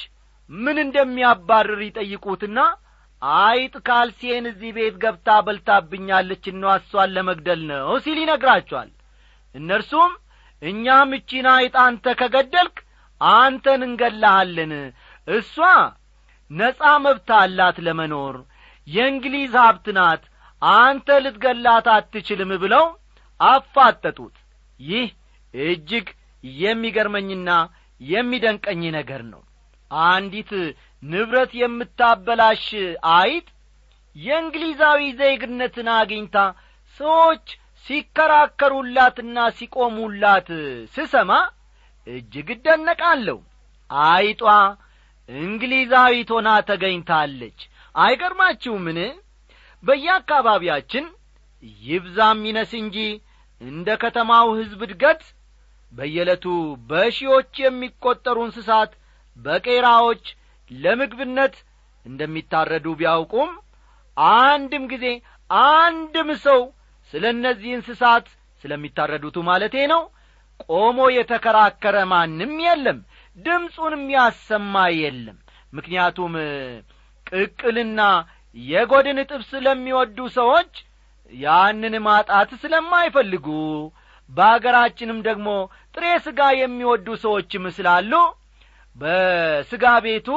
ምን 0.50 0.76
እንደሚያባርር 0.84 1.80
ይጠይቁትና 1.86 2.58
አይጥ 3.40 3.74
ካልሴን 3.88 4.44
እዚህ 4.50 4.70
ቤት 4.76 4.96
ገብታ 5.02 5.28
በልታብኛለች 5.46 6.44
እሷን 6.50 7.14
ለመግደል 7.16 7.62
ነው 7.70 7.88
ሲል 8.04 8.18
ይነግራቸዋል። 8.22 8.90
እነርሱም 9.54 10.12
እኛም 10.62 11.10
እቺን 11.18 11.46
አይጥ 11.54 11.74
አንተ 11.84 12.14
ከገደልክ 12.20 12.76
አንተን 13.20 13.80
እንገላሃለን 13.86 14.72
እሷ 15.28 15.54
ነጻ 16.50 16.82
መብት 17.04 17.30
አላት 17.38 17.76
ለመኖር። 17.86 18.36
የእንግሊዝ 18.86 19.54
ሀብት 19.62 19.86
ናት 19.98 20.22
አንተ 20.62 21.08
ልትገላት 21.24 21.86
አትችልም 21.94 22.52
ብለው 22.62 22.84
አፋጠጡት። 23.40 24.36
ይህ 24.80 25.08
እጅግ 25.54 26.06
የሚገርመኝና 26.44 27.50
የሚደንቀኝ 28.00 28.82
ነገር 28.96 29.22
ነው። 29.32 29.42
አንዲት 29.90 30.50
ንብረት 31.02 31.52
የምታበላሽ 31.60 32.64
አይጥ 33.14 33.46
የእንግሊዛዊ 34.16 35.00
ዜግነትን 35.20 35.88
አግኝታ 35.96 36.36
ሰዎች 37.00 37.46
ሲከራከሩላትና 37.86 39.38
ሲቆሙላት 39.58 40.48
ስሰማ 40.94 41.30
እጅግ 42.06 42.48
እደነቃለሁ። 42.56 43.38
አይጧ 44.08 44.42
እንግሊዛዊት 45.28 46.30
ሆና 46.34 46.48
ተገኝታለች። 46.68 47.58
አይገርማችሁምን? 47.94 48.98
በየአካባቢያችን 49.82 51.04
ይብዛም 51.82 52.40
ይነስ 52.48 52.72
እንጂ 52.80 52.96
እንደ 53.60 53.88
ከተማው 54.02 54.48
ሕዝብ 54.58 54.80
እድገት 54.86 55.22
በየዕለቱ 55.92 56.44
በሺዎች 56.90 57.52
የሚቈጠሩ 57.64 58.38
እንስሳት 58.46 58.90
በቄራዎች 59.36 60.24
ለምግብነት 60.70 61.54
እንደሚታረዱ 62.06 62.86
ቢያውቁም 63.00 63.50
አንድም 64.40 64.84
ጊዜ 64.92 65.06
አንድም 65.72 66.30
ሰው 66.46 66.60
ስለ 67.12 67.24
እነዚህ 67.34 67.70
እንስሳት 67.76 68.26
ስለሚታረዱቱ 68.64 69.36
ማለቴ 69.48 69.76
ነው። 69.92 70.02
ቆሞ 70.68 70.98
የተከራከረ 71.16 71.96
ማንም 72.12 72.54
የለም 72.64 72.98
ድምፁንም 73.38 74.04
ያሰማ 74.14 74.74
የለም። 74.98 75.38
ምክንያቱም 75.72 76.34
ቅቅልና 77.26 78.00
የጐድን 78.56 79.18
ጥብስ 79.30 79.48
ስለሚወዱ 79.52 80.18
ሰዎች 80.36 80.72
ያንን 81.32 81.94
ማጣት 82.06 82.50
ስለማይፈልጉ 82.62 83.46
በአገራችንም 84.30 85.18
ደግሞ 85.26 85.48
ጥሬ 85.94 86.04
ሥጋ 86.26 86.40
የሚወዱ 86.60 87.08
ሰዎችም 87.24 87.64
ስላሉ 87.76 88.12
በሥጋ 88.96 89.84
ቤቱ 90.06 90.28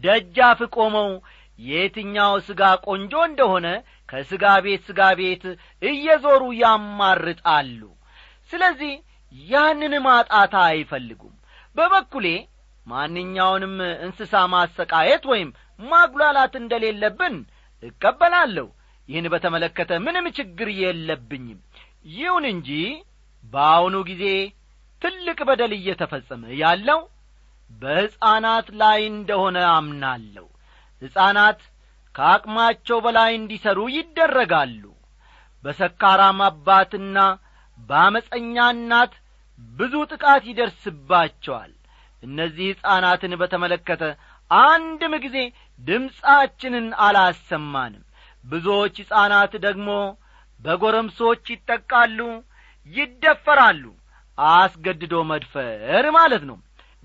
ደጃፍ 0.00 0.60
ቆመው 0.76 1.10
የትኛው 1.58 2.34
ሥጋ 2.46 2.62
ቆንጆ 2.86 3.14
እንደሆነ 3.28 3.66
ከሥጋ 4.08 4.44
ቤት 4.64 4.82
ሥጋ 4.88 5.00
ቤት 5.18 5.42
እየዞሩ 5.82 6.42
ያማርጣሉ። 6.60 7.80
ስለዚህ 8.50 8.92
ያንን 9.32 9.94
ማጣት 10.06 10.54
አይፈልጉም 10.64 11.34
በበኩሌ 11.80 12.26
ማንኛውንም 12.86 13.74
እንስሳ 14.04 14.34
ማሰቃየት 14.52 15.24
ወይም 15.32 15.50
ማጉላላት 15.82 16.54
እንደሌለብን 16.60 17.36
እቀበላለሁ። 17.82 18.66
ይህን 19.08 19.26
በተመለከተ 19.32 19.92
ምንም 20.04 20.26
ችግር 20.38 20.68
የለብኝም። 20.80 21.60
ይሁን 22.14 22.44
እንጂ 22.52 22.70
በአሁኑ 23.44 23.96
ጊዜ 24.10 24.24
ትልቅ 25.02 25.38
በደል 25.48 25.72
እየተፈጸመ 25.76 26.42
ያለው 26.60 27.00
በሕፃናት 27.70 28.68
ላይ 28.80 29.00
እንደሆነ 29.12 29.58
አምናለሁ። 29.74 30.46
ሕፃናት 31.02 31.60
ከአቅማቸው 32.14 32.98
በላይ 33.04 33.30
እንዲሠሩ 33.36 33.80
ይደረጋሉ። 33.96 34.82
በሰካራም 35.64 36.40
አባትና 36.46 37.18
በአመፀኛ 37.78 38.56
እናት 38.74 39.12
ብዙ 39.72 39.94
ጥቃት 40.12 40.42
ይደርስባቸዋል። 40.48 41.72
እነዚህ 42.22 42.66
ሕፃናትን 42.72 43.32
በተመለከተ 43.40 44.02
አንድም 44.50 45.12
ጊዜ 45.24 45.36
ድምፃችንን 45.80 46.86
አላሰማንም። 47.04 48.04
ብዙዎች 48.44 48.96
ሕፃናት 49.02 49.52
ደግሞ 49.66 49.88
በጐረምሶች 50.60 51.44
ይጠቃሉ 51.54 52.18
ይደፈራሉ። 52.92 53.84
አስገድዶ 54.38 55.14
መድፈር 55.30 56.04
ማለት 56.16 56.42
ነው። 56.50 56.58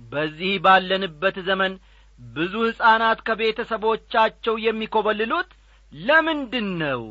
በዚህ 0.10 0.54
ባለንበት 0.66 1.38
ዘመን 1.48 1.74
ብዙ 2.20 2.54
ሕፃናት 2.68 3.20
ከቤተሰቦቻቸው 3.28 4.56
የሚኰበልሉት 4.66 5.50
ለምንድን 5.94 6.68
ነው? 6.82 7.02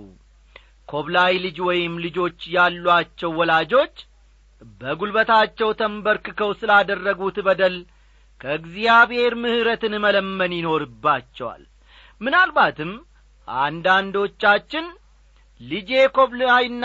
ኮብላይ 0.88 1.34
ልጅ 1.44 1.56
ወይም 1.68 1.94
ልጆች 2.04 2.40
ያሏቸው 2.54 3.30
ወላጆች 3.38 3.94
በጒልበታቸው 4.80 5.70
ተንበርክከው 5.80 6.50
ስላደረጉት 6.60 7.36
በደል 7.46 7.76
ከእግዚአብሔር 8.40 9.32
ምሕረትን 9.42 9.94
መለመን 10.04 10.52
ይኖርባቸዋል። 10.56 11.62
ምናልባትም 12.20 12.92
አንዳንዶቻችን 13.48 14.86
ልጄ 15.60 15.90
ኮብላይና 16.16 16.84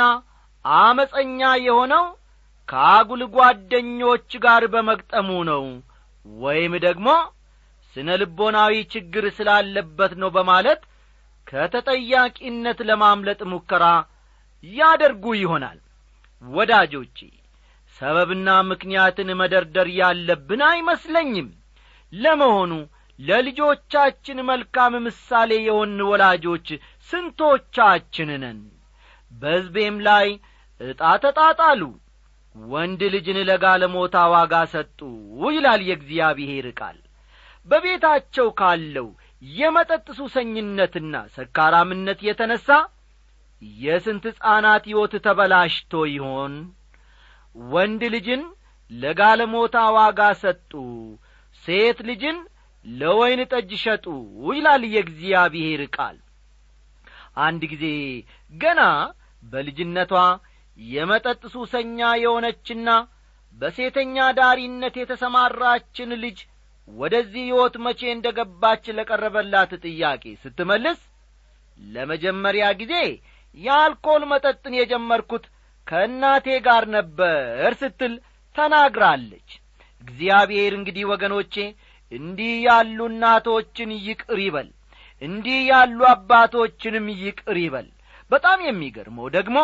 አመፀኛ 0.66 1.42
የሆነው 1.62 2.06
ከአጉል 2.68 3.22
ጓደኞች 3.36 4.32
ጋር 4.44 4.64
በመግጠሙ 4.74 5.30
ነው 5.50 5.64
ወይም 6.26 6.74
ደግሞ 6.86 7.08
ስነ 7.96 8.18
ልቦናዊ 8.22 8.74
ችግር 8.94 9.26
ስላለበት 9.38 10.12
ነው 10.22 10.30
በማለት 10.36 10.82
ከተጠያቂነት 11.48 12.80
ለማምለጥ 12.90 13.40
ሙከራ 13.52 13.86
ያደርጉ 14.64 15.26
ይሆናል። 15.40 15.80
ወዳጆቼ 16.44 17.18
ሰበብና 18.00 18.50
ምክንያትን 18.70 19.30
መደርደር 19.40 19.88
ያለብን 19.98 20.62
አይመስለኝም። 20.70 21.48
ለመሆኑ 22.14 22.72
ለልጆቻችን 23.20 24.38
መልካም 24.50 24.94
ምሳሌ 25.06 25.52
የሆን 25.64 25.98
ወላጆች 26.10 26.68
ስንቶቻችን 27.10 28.30
ነን? 28.44 28.60
በሕዝቤም 29.32 29.98
ላይ 30.08 30.28
ዕጣ 30.82 31.02
ተጣጣሉ። 31.24 31.82
ወንድ 32.56 33.02
ልጅን 33.14 33.38
ለጋለሞታ 33.50 34.16
ዋጋ 34.34 34.54
ሰጡ 34.72 35.00
ይላል 35.50 35.82
የእግዚአብሔር 35.88 36.68
ቃል። 36.80 36.98
በቤታቸው 37.68 38.48
ካለው 38.60 39.08
የመጠጥ 39.42 40.08
ሱሰኝነትና 40.18 41.16
ሰካራምነት 41.36 42.20
የተነሣ 42.28 42.68
የስንት 43.80 44.24
ሕፃናት 44.30 44.84
ሕይወት 44.90 45.14
ተበላሽቶ 45.26 45.94
ይሆን 46.14 46.54
ወንድ 47.72 48.02
ልጅን 48.16 48.42
ለጋለሞታ 48.92 49.76
ዋጋ 49.96 50.22
ሰጡ 50.42 50.72
ሴት 51.64 52.00
ልጅን 52.10 52.38
ለወይን 52.86 53.42
ጠጅ 53.52 53.72
ሸጡ 53.84 54.06
ይላል 54.52 54.84
የእግዚአብሔር 54.94 55.82
ቃል። 55.96 56.18
አንድ 57.46 57.62
ጊዜ 57.72 57.86
ገና 58.54 58.82
በልጅነቷ 59.44 60.14
የመጠጥ 60.78 61.42
ሱሰኛ 61.54 62.00
የሆነችና 62.24 62.90
በሴተኛ 63.58 64.18
ዳሪነት 64.38 64.96
የተሰማራችን 65.00 66.12
ልጅ 66.24 66.38
ወደዚህ 66.88 67.44
ሕይወት 67.48 67.76
መቼ 67.86 68.02
እንደ 68.14 68.28
ገባች 68.38 68.86
ለቀረበላት 68.98 69.72
ጥያቄ 69.86 70.24
ስትመልስ 70.44 71.00
ለመጀመሪያ 71.80 72.66
ጊዜ 72.80 72.94
የአልኮል 73.58 74.24
መጠጥን 74.32 74.74
የጀመርኩት 74.80 75.46
ከእናቴ 75.90 76.48
ጋር 76.66 76.84
ነበር 76.96 77.70
ስትል 77.80 78.14
ተናግራለች። 78.56 79.50
እግዚአብሔር 80.02 80.74
እንግዲህ 80.78 81.06
ወገኖቼ 81.12 81.56
እንዲህ 82.12 82.54
ያሉ 82.66 83.00
እናቶችን 83.12 83.90
ይቅር 84.08 84.40
ይበል 84.46 84.70
እንዲህ 85.22 85.58
ያሉ 85.70 86.00
አባቶችንም 86.12 87.08
ይቅር 87.24 87.58
ይበል። 87.64 87.88
በጣም 88.32 88.60
የሚገርመው 88.68 89.28
ደግሞ 89.36 89.58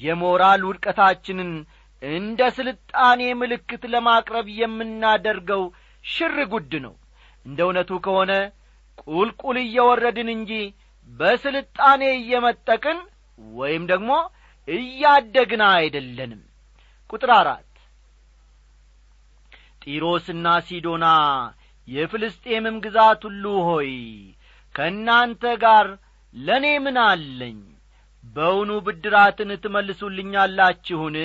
የሞራል 0.00 0.62
ውድቀታችንን 0.68 1.50
እንደ 2.02 2.40
ስልጣኔ 2.58 3.22
ምልክት 3.40 3.82
ለማቅረብ 3.94 4.46
የምናደርገው 4.60 5.62
ሽር 6.04 6.36
ጉድ 6.52 6.72
ነው። 6.84 6.94
እንደ 7.46 7.58
እውነቱ 7.66 7.90
ከሆነ 8.06 8.32
ቁልቁል 9.06 9.56
እየወረድን 9.62 10.28
እንጂ 10.36 10.52
በስልጣኔ 11.10 12.02
እየመጠቅን 12.16 12.98
ወይም 13.54 13.84
ደግሞ 13.92 14.10
እያደግን 14.68 15.62
አይደለንም። 15.70 16.42
ቁጥር 17.10 17.30
አራት 17.36 17.66
ጢሮስና 19.82 20.46
ሲዶና 20.66 21.06
የፍልስጤምም 21.88 22.76
ግዛት 22.84 23.22
ሁሉ 23.28 23.44
ሆይ 23.68 23.92
ከእናንተ 24.74 25.42
ጋር 25.62 25.86
ለእኔ 26.34 26.66
ምን 26.84 26.98
አለኝ? 27.04 27.58
በውኑ 28.24 28.70
ብድራትን 28.86 29.50
ትመልሱልኛላችሁን? 29.62 31.16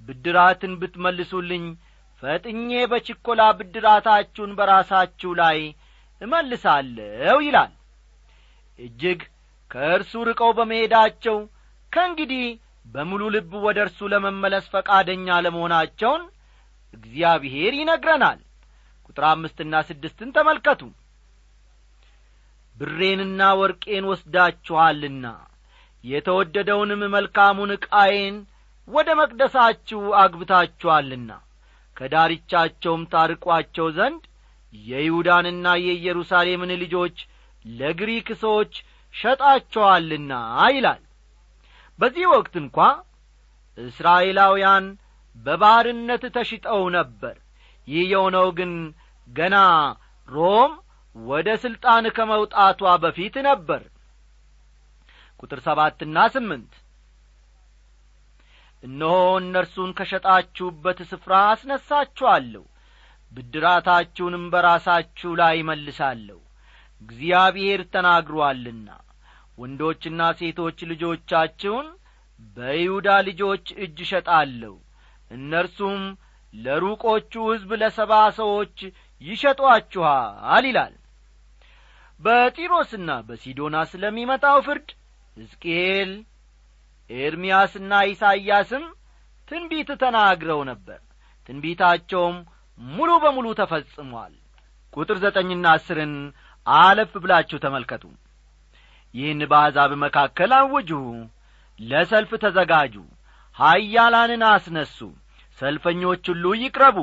ብድራትን 0.00 0.72
ብትመልሱልኝ 0.80 1.64
ፈጥኜ 2.22 2.70
በችኰላ 2.90 3.42
ብድራታችሁን 3.58 4.50
በራሳችሁ 4.58 5.30
ላይ 5.40 5.58
እመልሳለሁ 6.20 7.36
ይላል። 7.46 7.72
እጅግ 8.78 9.20
ከእርሱ 9.70 10.12
ርቀው 10.28 10.50
በመሄዳቸው 10.58 11.36
ከእንግዲህ 11.92 12.44
በሙሉ 12.86 13.22
ልብ 13.34 13.52
ወደ 13.64 13.78
እርሱ 13.84 14.08
ለመመለስ 14.12 14.64
ፈቃደኛ 14.74 15.28
ለመሆናቸውን 15.44 16.22
እግዚአብሔር 16.94 17.72
ይነግረናል። 17.78 18.38
ቁጥር 19.06 19.24
አምስትና 19.28 19.74
ስድስትን 19.88 20.30
ተመልከቱ። 20.36 20.82
ብሬንና 22.76 23.40
ወርቄን 23.60 24.04
ወስዳችኋልና 24.10 25.26
የተወደደውንም 26.04 27.02
መልካሙን 27.14 27.70
ዕቃዬን 27.76 28.36
ወደ 28.88 29.08
መቅደሳችሁ 29.20 30.00
አግብታችኋልና 30.20 31.30
ከዳርቻቸውም 31.96 33.02
ታርቋቸው 33.12 33.86
ዘንድ 33.96 34.22
የይሁዳንና 34.74 35.66
የኢየሩሳሌምን 35.82 36.72
ልጆች 36.82 37.16
ለግሪክ 37.64 38.28
ሰዎች 38.42 38.72
ሸጣቸዋልና 39.14 40.32
ይላል 40.74 41.00
በዚህ 42.00 42.26
ወቅት 42.34 42.54
እንኳ 42.62 42.76
እስራኤላውያን 43.78 44.84
በባርነት 45.36 46.22
ተሽጠው 46.36 46.82
ነበር። 46.96 47.36
ይህ 47.88 48.04
የሆነው 48.12 48.48
ግን 48.58 48.72
ገና 49.28 49.56
ሮም 50.28 50.72
ወደ 51.16 51.48
ሥልጣን 51.62 52.04
ከመውጣቷ 52.16 52.90
በፊት 53.04 53.36
ነበር። 53.48 53.82
ቁጥር 55.40 55.60
ሰባትና 55.66 56.16
ስምንት 56.34 56.72
እነሆ 58.82 59.14
እነርሱን 59.40 59.90
ከሸጣችሁበት 59.98 60.98
ስፍራ 61.10 61.32
አስነሳችኋለሁ 61.48 62.64
ብድራታችሁንም 63.32 64.44
በራሳችሁ 64.52 65.30
ላይ 65.40 65.56
መልሳለሁ 65.68 66.38
እግዚአብሔር 67.02 67.80
ተናግሮአልና 67.94 68.88
ወንዶችና 69.60 70.20
ሴቶች 70.38 70.78
ልጆቻችሁን 70.90 71.88
በይሁዳ 72.56 73.08
ልጆች 73.26 73.66
እጅ 73.84 73.98
እሸጣለሁ። 74.06 74.74
እነርሱም 75.30 76.02
ለሩቆቹ 76.54 77.32
ሕዝብ 77.50 77.70
ለሰባ 77.82 78.12
ሰዎች 78.38 78.76
ይሸጧችኋል 79.22 80.64
ይላል። 80.70 80.94
በጢሮስና 82.20 83.10
በሲዶና 83.28 83.76
ስለሚመጣው 83.90 84.58
ፍርድ 84.66 84.88
ሕዝቅኤል 85.36 86.10
ኤርምያስና 87.10 87.92
ኢሳይያስም 88.10 88.84
ትንቢት 89.48 89.90
ተናግረው 90.02 90.60
ነበር። 90.70 90.98
ትንቢታቸውም 91.48 92.36
ሙሉ 92.78 93.10
በሙሉ 93.22 93.46
ተፈጽሟል። 93.60 94.34
ቁጥር 94.94 95.16
ዘጠኝና 95.24 95.66
አስርን 95.76 96.12
አለፍ 96.66 97.12
ብላችሁ 97.22 97.58
ተመልከቱ 97.64 98.04
ይህን 99.14 99.40
በአሕዛብ 99.50 99.92
መካከል 100.04 100.50
አውጁ 100.58 100.90
ለሰልፍ 101.80 102.30
ተዘጋጁ 102.42 102.94
ኀያላንን 103.56 104.42
አስነሱ 104.50 104.98
ሰልፈኞች 105.58 106.24
ሁሉ 106.32 106.44
ይቅረቡ 106.62 106.98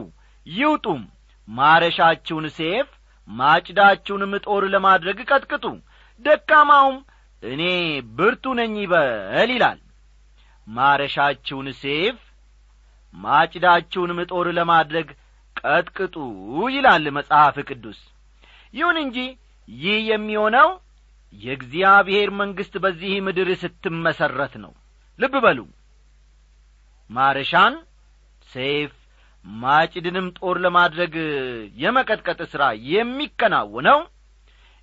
ይውጡም 0.45 1.01
ማረሻችሁን 1.47 2.45
ሴፍ 2.57 2.87
ማጭዳችሁንም 3.27 4.33
ጦር 4.45 4.63
ለማድረግ 4.73 5.17
ቀጥቅጡ 5.29 5.65
ደካማውም 6.25 6.97
እኔ 7.43 7.63
ብርቱ 8.17 8.53
ነኝ 8.59 8.73
ይበል 8.83 9.49
ይላል። 9.53 9.79
ማረሻችሁን 10.67 11.67
ሴፍ 11.81 12.17
ማጭዳችሁንም 13.13 14.19
ጦር 14.31 14.47
ለማድረግ 14.57 15.07
ቀጥቅጡ 15.65 16.15
ይላል 16.69 17.05
መጽሐፍ 17.17 17.55
ቅዱስ። 17.69 17.99
ይሁን 18.73 18.97
እንጂ 19.03 19.17
ይህ 19.67 19.99
የሚሆነው 20.09 20.69
የእግዚአብሔር 21.33 22.29
መንግሥት 22.39 22.75
በዚህ 22.83 23.13
ምድር 23.25 23.49
ስትመሠረት 23.61 24.53
ነው። 24.63 24.71
ልብ 25.19 25.35
በሉ። 25.45 25.59
ማረሻን 27.09 27.75
ሴፍ 28.49 28.93
ማጭድንም 29.45 30.27
ጦር 30.37 30.57
ለማድረግ 30.63 31.13
የመቀጥቀጥ 31.77 32.39
ሥራ 32.51 32.63
የሚከናወነው 32.89 33.99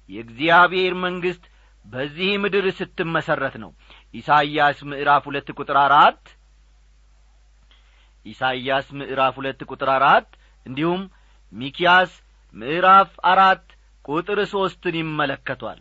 የእግዚአብሔር 0.08 0.94
መንግሥት 1.04 1.44
በዚህ 1.84 2.30
ምድር 2.42 2.66
ስትመሠረት 2.78 3.54
ነው። 3.62 3.70
ኢሳይያስ 4.14 4.78
ምዕራፍ 4.90 5.22
ሁለት 5.28 5.48
ቁጥር 5.56 5.78
አራት 5.82 6.22
ኢሳይያስ 8.26 8.86
ምዕራፍ 8.98 9.34
ሁለት 9.38 9.60
ቁጥር 9.70 9.88
አራት 9.94 10.28
እንዲሁም 10.66 11.02
ሚኪያስ 11.52 12.12
ምዕራፍ 12.54 13.10
አራት 13.30 13.64
ቁጥር 14.04 14.38
ሦስትን 14.52 14.96
ይመለከቷል 15.00 15.80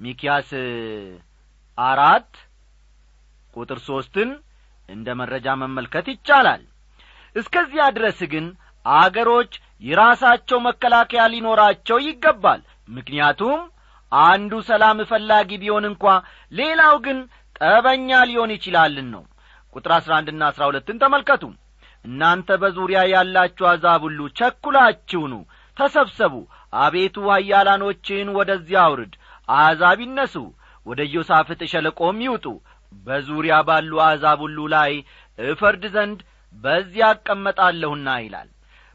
ሚኪያስ 0.00 0.50
አራት 1.78 2.30
ቁጥር 3.56 3.78
ሦስትን 3.88 4.30
እንደ 4.88 5.08
መረጃ 5.20 5.46
መመልከት 5.62 6.06
ይቻላል። 6.12 6.62
እስከዚያ 7.36 7.84
ድረስ 7.96 8.20
ግን 8.32 8.46
አገሮች 8.86 9.52
የራሳቸው 9.82 10.58
መከላከያ 10.66 11.22
ሊኖራቸው 11.32 11.98
ይገባል። 12.06 12.60
ምክንያቱም 12.88 13.58
አንዱ 14.12 14.52
ሰላም 14.68 14.98
ፈላጊ 15.10 15.50
ቢሆን 15.62 15.84
እንኳ 15.90 16.04
ሌላው 16.52 16.94
ግን 17.06 17.18
ጠበኛ 17.60 18.10
ሊሆን 18.30 18.50
ይችላልን 18.56 19.08
ነው። 19.14 19.24
ቁጥር 19.72 19.92
አሥራ 19.96 20.12
አንድና 20.20 20.42
አሥራ 20.50 20.62
ሁለትን 20.70 21.00
ተመልከቱ። 21.02 21.42
እናንተ 22.04 22.48
በዙሪያ 22.62 23.00
ያላችሁ 23.12 23.64
አዛብ 23.70 24.02
ሁሉ 24.06 24.20
ቸኩላችሁኑ 24.38 25.34
ተሰብሰቡ 25.76 26.34
አቤቱ 26.78 27.16
ኃያላኖችን 27.30 28.28
ወደዚያ 28.38 28.78
አውርድ 28.86 29.12
አሕዛብ 29.48 29.98
ይነሱ 30.04 30.34
ወደ 30.86 31.00
ኢዮሳፍጥ 31.08 31.60
ሸለቆም 31.72 32.18
ይውጡ። 32.26 32.46
በዙሪያ 32.92 33.54
ባሉ 33.68 33.92
አሕዛብ 34.04 34.38
ሁሉ 34.44 34.58
ላይ 34.74 34.92
እፈርድ 35.38 35.82
ዘንድ 35.94 36.20
በዚያ 36.54 37.08
እቀመጣለሁና 37.16 38.08
ይላል። 38.22 38.48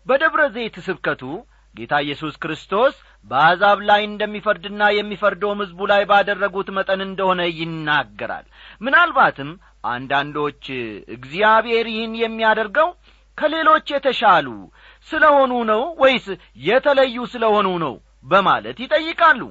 በደብረ 0.05 0.41
ዘይት 0.55 0.77
ስብከቱ 0.87 1.21
ጌታ 1.75 1.93
ኢየሱስ 2.05 2.35
ክርስቶስ 2.43 2.95
በአሕዛብ 3.27 3.77
ላይ 3.89 4.01
እንደሚፈርድና 4.07 4.81
የሚፈርደውም 4.95 5.61
ሕዝቡ 5.63 5.79
ላይ 5.91 6.03
ባደረጉት 6.09 6.67
መጠን 6.77 7.01
እንደሆነ 7.05 7.41
ይናገራል። 7.59 8.45
ምናልባትም 8.81 9.51
አንዳንዶች 9.93 10.63
እግዚአብሔር 11.15 11.87
ይህን 11.93 12.13
የሚያደርገው 12.21 12.89
ከሌሎች 13.37 13.87
የተሻሉ 13.93 14.47
ስለ 15.07 15.23
ሆኑ 15.37 15.53
ነው 15.71 15.81
ወይስ 16.01 16.27
የተለዩ 16.67 17.25
ስለ 17.33 17.43
ሆኑ 17.55 17.69
ነው 17.85 17.95
በማለት 18.25 18.77
ይጠይቃሉ 18.83 19.41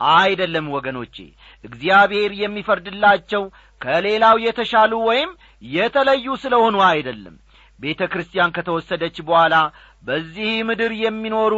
አይደለም 0.00 0.66
ወገኖቼ። 0.74 1.16
እግዚአብሔር 1.64 2.32
የሚፈርድላቸው 2.40 3.42
ከሌላው 3.80 4.36
የተሻሉ 4.44 4.92
ወይም 5.08 5.30
የተለዩ 5.72 6.26
ስለ 6.42 6.54
ሆኑ 6.62 6.76
አይደለም። 6.88 7.34
ቤተ 7.78 8.02
ክርስቲያን 8.12 8.54
ከተወሰደች 8.56 9.16
በኋላ 9.26 9.54
በዚህ 10.02 10.52
ምድር 10.68 10.92
የሚኖሩ 11.00 11.54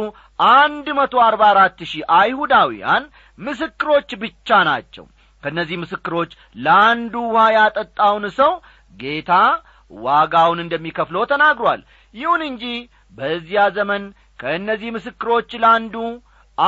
አንድ 0.55 0.87
መቶ 0.97 1.15
አርባ 1.25 1.43
አራት 1.51 1.79
ሺህ 1.91 2.03
አይሁዳውያን 2.17 3.03
ምስክሮች 3.39 4.09
ብቻ 4.23 4.59
ናቸው። 4.69 5.05
ከእነዚህ 5.43 5.77
ምስክሮች 5.83 6.31
ለአንዱ 6.63 7.13
ውሃ 7.27 7.43
ያጠጣውን 7.55 8.25
ሰው 8.39 8.51
ጌታ 8.93 9.31
ዋጋውን 9.91 10.59
እንደሚከፍለው 10.63 11.23
ተናግሯል። 11.31 11.81
ይሁን 12.13 12.41
እንጂ 12.49 12.63
በዚያ 13.17 13.61
ዘመን 13.77 14.03
ከእነዚህ 14.39 14.89
ምስክሮች 14.97 15.49
ለአንዱ 15.63 15.95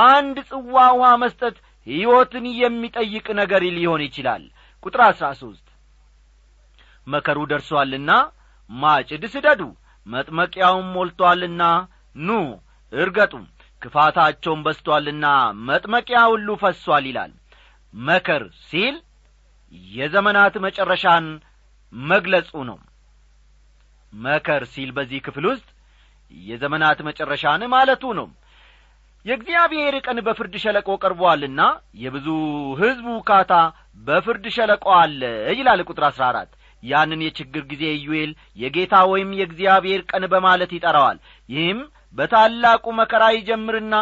አንድ 0.02 0.38
ጽዋ 0.50 0.76
ውሃ 0.94 1.10
መስጠት 1.22 1.56
ሕይወትን 1.88 2.46
የሚጠይቅ 2.58 3.28
ነገር 3.40 3.62
ሊሆን 3.78 4.02
ይችላል። 4.06 4.44
ቁጥር 4.84 5.02
አሥራ 5.08 5.28
ሦስት 5.40 5.66
መከሩ 7.08 7.38
ደርሶአልና 7.52 8.12
ማጭድ 8.70 9.24
ስደዱ 9.34 9.62
መጥመቂያውም 10.08 10.88
ሞልቶአልና 10.96 11.64
ኑ 12.20 12.30
እርገጡም 12.94 13.46
ክፋታቸውም 13.82 14.62
በስቶአልና 14.66 15.26
መጥመቂያ 15.68 16.20
ሁሉ 16.32 16.50
ፈሷል 16.62 17.06
ይላል። 17.10 17.32
መከር 17.94 18.44
ሲል 18.68 18.96
የዘመናት 19.94 20.56
መጨረሻን 20.66 21.26
መግለጹ 21.94 22.52
ነው። 22.70 22.78
መከር 24.14 24.64
ሲል 24.74 24.90
በዚህ 24.98 25.20
ክፍል 25.26 25.46
ውስጥ 25.52 25.68
የዘመናት 26.32 27.00
መጨረሻን 27.08 27.62
ማለቱ 27.74 28.04
ነው 28.20 28.28
የእግዚአብሔር 29.26 29.96
ቀን 30.06 30.18
በፍርድ 30.26 30.54
ሸለቆ 30.64 30.90
ቀርቦአልና 31.04 31.62
የብዙ 32.02 32.28
ሕዝብ 32.80 33.06
ውካታ 33.14 33.54
በፍርድ 34.08 34.46
ሸለቆ 34.56 34.86
አለ 35.00 35.22
ይላል 35.54 35.82
ቁጥር 35.88 36.06
አሥራ 36.08 36.24
አራት። 36.32 36.52
ያንን 36.84 37.22
የችግር 37.26 37.64
ጊዜ 37.72 37.84
ኢዩኤል 37.98 38.32
የጌታ 38.58 38.94
ወይም 39.12 39.30
የእግዚአብሔር 39.40 40.02
ቀን 40.12 40.24
በማለት 40.32 40.72
ይጠራዋል። 40.76 41.18
ይህም 41.50 41.80
በታላቁ 42.18 42.86
መከራ 43.00 43.24
ይጀምርና 43.36 43.96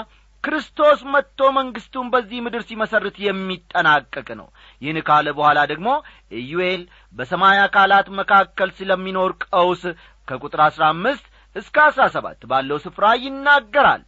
ክርስቶስ 0.43 0.99
መጥቶ 1.13 1.49
መንግሥቱን 1.57 2.07
በዚህ 2.13 2.39
ምድር 2.45 2.61
ሲመሰርት 2.67 3.17
የሚጠናቀቅ 3.23 4.27
ነው። 4.39 4.47
ይህን 4.81 4.99
ካለ 5.07 5.27
በኋላ 5.37 5.59
ደግሞ 5.71 5.89
ኢዩኤል 6.41 6.83
በሰማይ 7.15 7.59
አካላት 7.65 8.07
መካከል 8.19 8.71
ስለሚኖር 8.77 9.33
ቀውስ 9.47 9.83
ከቁጥር 10.27 10.61
አሥራ 10.67 10.85
አምስት 10.93 11.25
እስከ 11.55 11.77
አሥራ 11.87 12.03
ሰባት 12.15 12.41
ባለው 12.49 12.79
ስፍራ 12.83 13.05
ይናገራል 13.23 14.01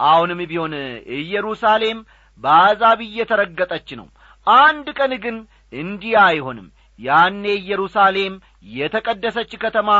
አሁንም 0.00 0.40
ቢሆን 0.50 0.74
ኢየሩሳሌም 1.18 1.98
በአሕዛብ 2.40 3.00
እየተረገጠች 3.06 3.88
ነው። 4.00 4.06
አንድ 4.46 4.86
ቀን 4.98 5.12
ግን 5.24 5.36
እንዲህ 5.72 6.14
አይሆንም። 6.24 6.68
ያኔ 6.98 7.44
ኢየሩሳሌም 7.60 8.34
የተቀደሰች 8.74 9.52
ከተማ 9.62 9.90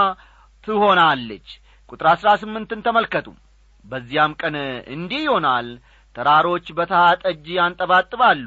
ትሆናለች። 0.64 1.48
ቁጥር 1.88 2.06
አሥራ 2.12 2.28
ስምንትን 2.42 2.84
ተመልከቱ። 2.86 3.26
በዚያም 3.84 4.32
ቀን 4.40 4.54
እንዲህ 4.94 5.22
ይሆናል። 5.24 5.66
ተራሮች 6.16 6.66
በተሃ 6.76 7.02
ጠጅ 7.22 7.46
ያንጠባጥባሉ 7.56 8.46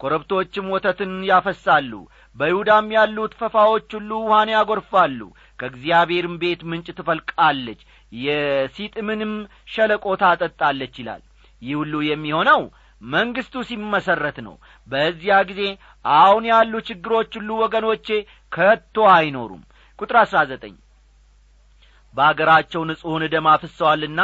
ኮረብቶችም 0.00 0.70
ወተትን 0.74 1.12
ያፈሳሉ 1.28 1.92
በይሁዳም 2.36 2.86
ያሉት 2.96 3.32
ፈፋዎች 3.40 3.88
ሁሉ 3.96 4.10
ውሃን 4.22 4.50
ያጐርፋሉ 4.54 5.20
ከእግዚአብሔርም 5.58 6.34
ቤት 6.42 6.62
ምንጭ 6.70 6.88
ትፈልቃለች 6.98 7.80
የሲጥምንም 8.20 9.32
ሸለቆ 9.68 10.14
ታጠጣለች 10.22 10.94
ይላል። 11.00 11.22
ይህ 11.62 11.74
ሁሉ 11.80 11.94
የሚሆነው 12.06 12.62
መንግሥቱ 13.00 13.54
ሲመሠረት 13.68 14.38
ነው። 14.46 14.54
በዚያ 14.88 15.36
ጊዜ 15.48 15.62
አሁን 16.04 16.44
ያሉ 16.50 16.74
ችግሮች 16.88 17.32
ሁሉ 17.38 17.50
ወገኖቼ 17.62 18.06
ከቶ 18.52 18.96
አይኖሩም። 19.14 19.62
ቁጥር 19.98 20.16
አሥራ 20.22 20.38
ዘጠኝ 20.50 20.74
በአገራቸው 22.14 22.82
ንጹሕን 22.88 23.24
ደም 23.32 23.46
አፍሰዋልና 23.52 24.20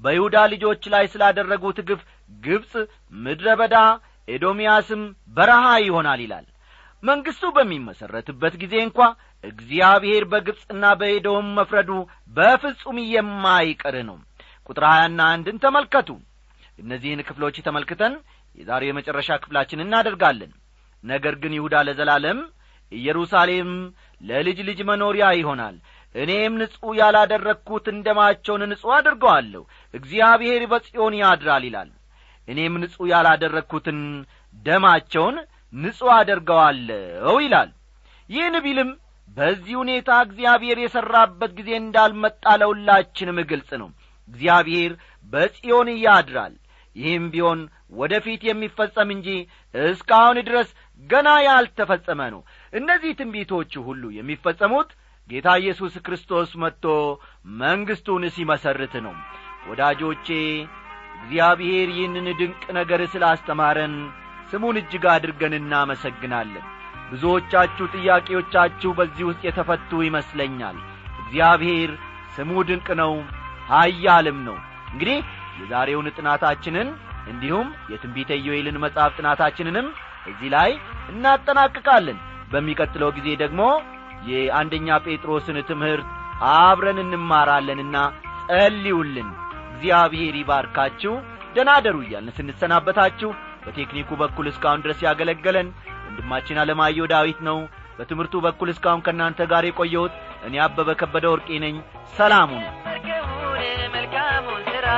በይሁዳ 0.00 0.36
ልጆች 0.52 0.82
ላይ 0.94 1.04
ስላደረጉት 1.12 1.78
ግፍ 1.88 2.00
ግብፅ 2.40 2.72
ምድረ 3.16 3.48
በዳ 3.60 3.76
ኤዶምያስም 4.28 5.02
በረሃ 5.36 5.64
ይሆናል 5.84 6.20
ይላል። 6.24 6.46
መንግሥቱ 7.02 7.44
በሚመሠረትበት 7.56 8.54
ጊዜ 8.62 8.74
እንኳ 8.84 8.98
እግዚአብሔር 9.44 10.24
በግብፅና 10.32 10.84
በኤዶም 11.00 11.46
መፍረዱ 11.58 11.90
በፍጹም 12.36 12.98
የማይቀር 13.14 13.96
ነው። 14.08 14.16
ቁጥር 14.68 14.84
ሀያና 14.90 15.20
አንድን 15.32 15.56
ተመልከቱ። 15.64 16.08
እነዚህን 16.78 17.20
ክፍሎች 17.28 17.56
ተመልክተን 17.66 18.14
የዛሬው 18.58 18.90
የመጨረሻ 18.90 19.30
ክፍላችን 19.42 19.82
እናደርጋለን። 19.84 20.52
ነገር 21.04 21.34
ግን 21.42 21.52
ይሁዳ 21.56 21.74
ለዘላለም 21.86 22.38
ኢየሩሳሌም 22.92 23.70
ለልጅ 24.20 24.58
ልጅ 24.68 24.78
መኖሪያ 24.90 25.26
ይሆናል። 25.38 25.76
እኔም 26.14 26.52
ንጹሕ 26.60 26.92
ያላደረግሁትን 27.00 27.96
ደማቸውን 28.06 28.62
ንጹሕ 28.72 28.92
አድርገዋለሁ 28.98 29.62
እግዚአብሔር 29.94 30.62
በጽዮን 30.72 31.14
ያድራል 31.22 31.64
ይላል። 31.68 31.90
እኔም 32.48 32.74
ንጹሕ 32.82 33.06
ያላደረግሁትን 33.12 33.98
ደማቸውን 34.54 35.36
ንጹሕ 35.72 36.10
አደርገዋለሁ 36.18 37.34
ይላል። 37.44 37.70
ይህን 38.28 38.56
ቢልም 38.64 38.90
በዚህ 39.36 39.74
ሁኔታ 39.80 40.10
እግዚአብሔር 40.26 40.78
የሠራበት 40.80 41.52
ጊዜ 41.58 41.70
እንዳልመጣ 41.78 42.44
ለሁላችንም 42.60 43.38
ግልጽ 43.50 43.70
ነው። 43.82 43.88
እግዚአብሔር 44.28 44.92
በጽዮን 45.32 45.88
ያድራል። 46.04 46.54
ይህም 46.96 47.24
ቢሆን 47.32 47.60
ወደ 48.00 48.14
ፊት 48.24 48.42
የሚፈጸም 48.48 49.08
እንጂ 49.14 49.28
እስካሁን 49.74 50.38
ድረስ 50.48 50.68
ገና 51.02 51.28
ያልተፈጸመ 51.46 52.20
ነው። 52.34 52.40
እነዚህ 52.72 53.16
ትንቢቶቹ 53.18 53.72
ሁሉ 53.88 54.02
የሚፈጸሙት 54.18 54.90
ጌታ 55.28 55.48
ኢየሱስ 55.60 55.94
ክርስቶስ 56.06 56.50
መጥቶ 56.62 56.86
መንግሥቱን 57.60 58.24
ሲመሰርት 58.34 58.94
ነው። 59.06 59.14
ወዳጆቼ 59.68 60.28
እግዚአብሔር 61.16 61.88
ይህንን 61.96 62.28
ድንቅ 62.40 62.62
ነገር 62.78 63.02
ስላስተማረን 63.12 63.94
ስሙን 64.50 64.78
እጅግ 64.80 65.04
አድርገን 65.12 65.54
እናመሰግናለን 65.60 66.64
ብዙዎቻችሁ 67.12 67.86
ጥያቄዎቻችሁ 67.94 68.90
በዚህ 68.98 69.24
ውስጥ 69.28 69.42
የተፈቱ 69.46 69.90
ይመስለኛል። 70.06 70.76
እግዚአብሔር 71.22 71.90
ስሙ 72.36 72.52
ድንቅ 72.68 72.88
ነው 73.00 73.12
ኀያልም 73.70 74.38
ነው። 74.48 74.56
እንግዲህ 74.92 75.18
የዛሬውን 75.60 76.08
ጥናታችንን 76.16 76.88
እንዲሁም 77.26 77.68
የትንቢተ 77.92 78.30
ኢዮኤልን 78.40 78.80
መጽሐፍ 78.84 79.12
ጥናታችንንም 79.18 79.86
እዚህ 80.30 80.48
ላይ 80.54 80.70
እናጠናቅቃለን። 81.12 82.18
በሚቀጥለው 82.52 83.10
ጊዜ 83.16 83.28
ደግሞ 83.42 83.62
የአንደኛ 84.28 84.88
ጴጥሮስን 85.06 85.56
ትምህርት 85.70 86.08
አብረን 86.54 86.98
እንማራለንና 87.04 87.96
ጸልዩልን። 88.48 89.28
እግዚአብሔር 89.74 90.34
ይባርካችሁ። 90.40 91.14
ደናደሩ 91.56 91.96
እያልን 92.04 92.34
ስንሰናበታችሁ 92.36 93.30
በቴክኒኩ 93.64 94.10
በኩል 94.22 94.46
እስካሁን 94.50 94.82
ድረስ 94.84 94.98
ያገለገለን 95.06 95.68
ወንድማችን 96.14 96.58
አለማየሁ 96.62 97.04
ዳዊት 97.12 97.38
ነው። 97.46 97.56
በትምህርቱ 97.96 98.34
በኩል 98.44 98.68
እስካሁን 98.72 99.02
ከእናንተ 99.06 99.40
ጋር 99.52 99.64
የቆየሁት 99.66 100.14
እኔ 100.46 100.54
አበበ 100.64 100.90
ከበደ 101.00 101.24
ወርቄ 101.32 101.48
ነኝ። 101.64 101.76
ሰላሙ 102.16 102.50
ነው 102.56 102.72
መርከቡን 102.86 103.62
መልካሙን 103.94 104.62
ሥራ 104.68 104.88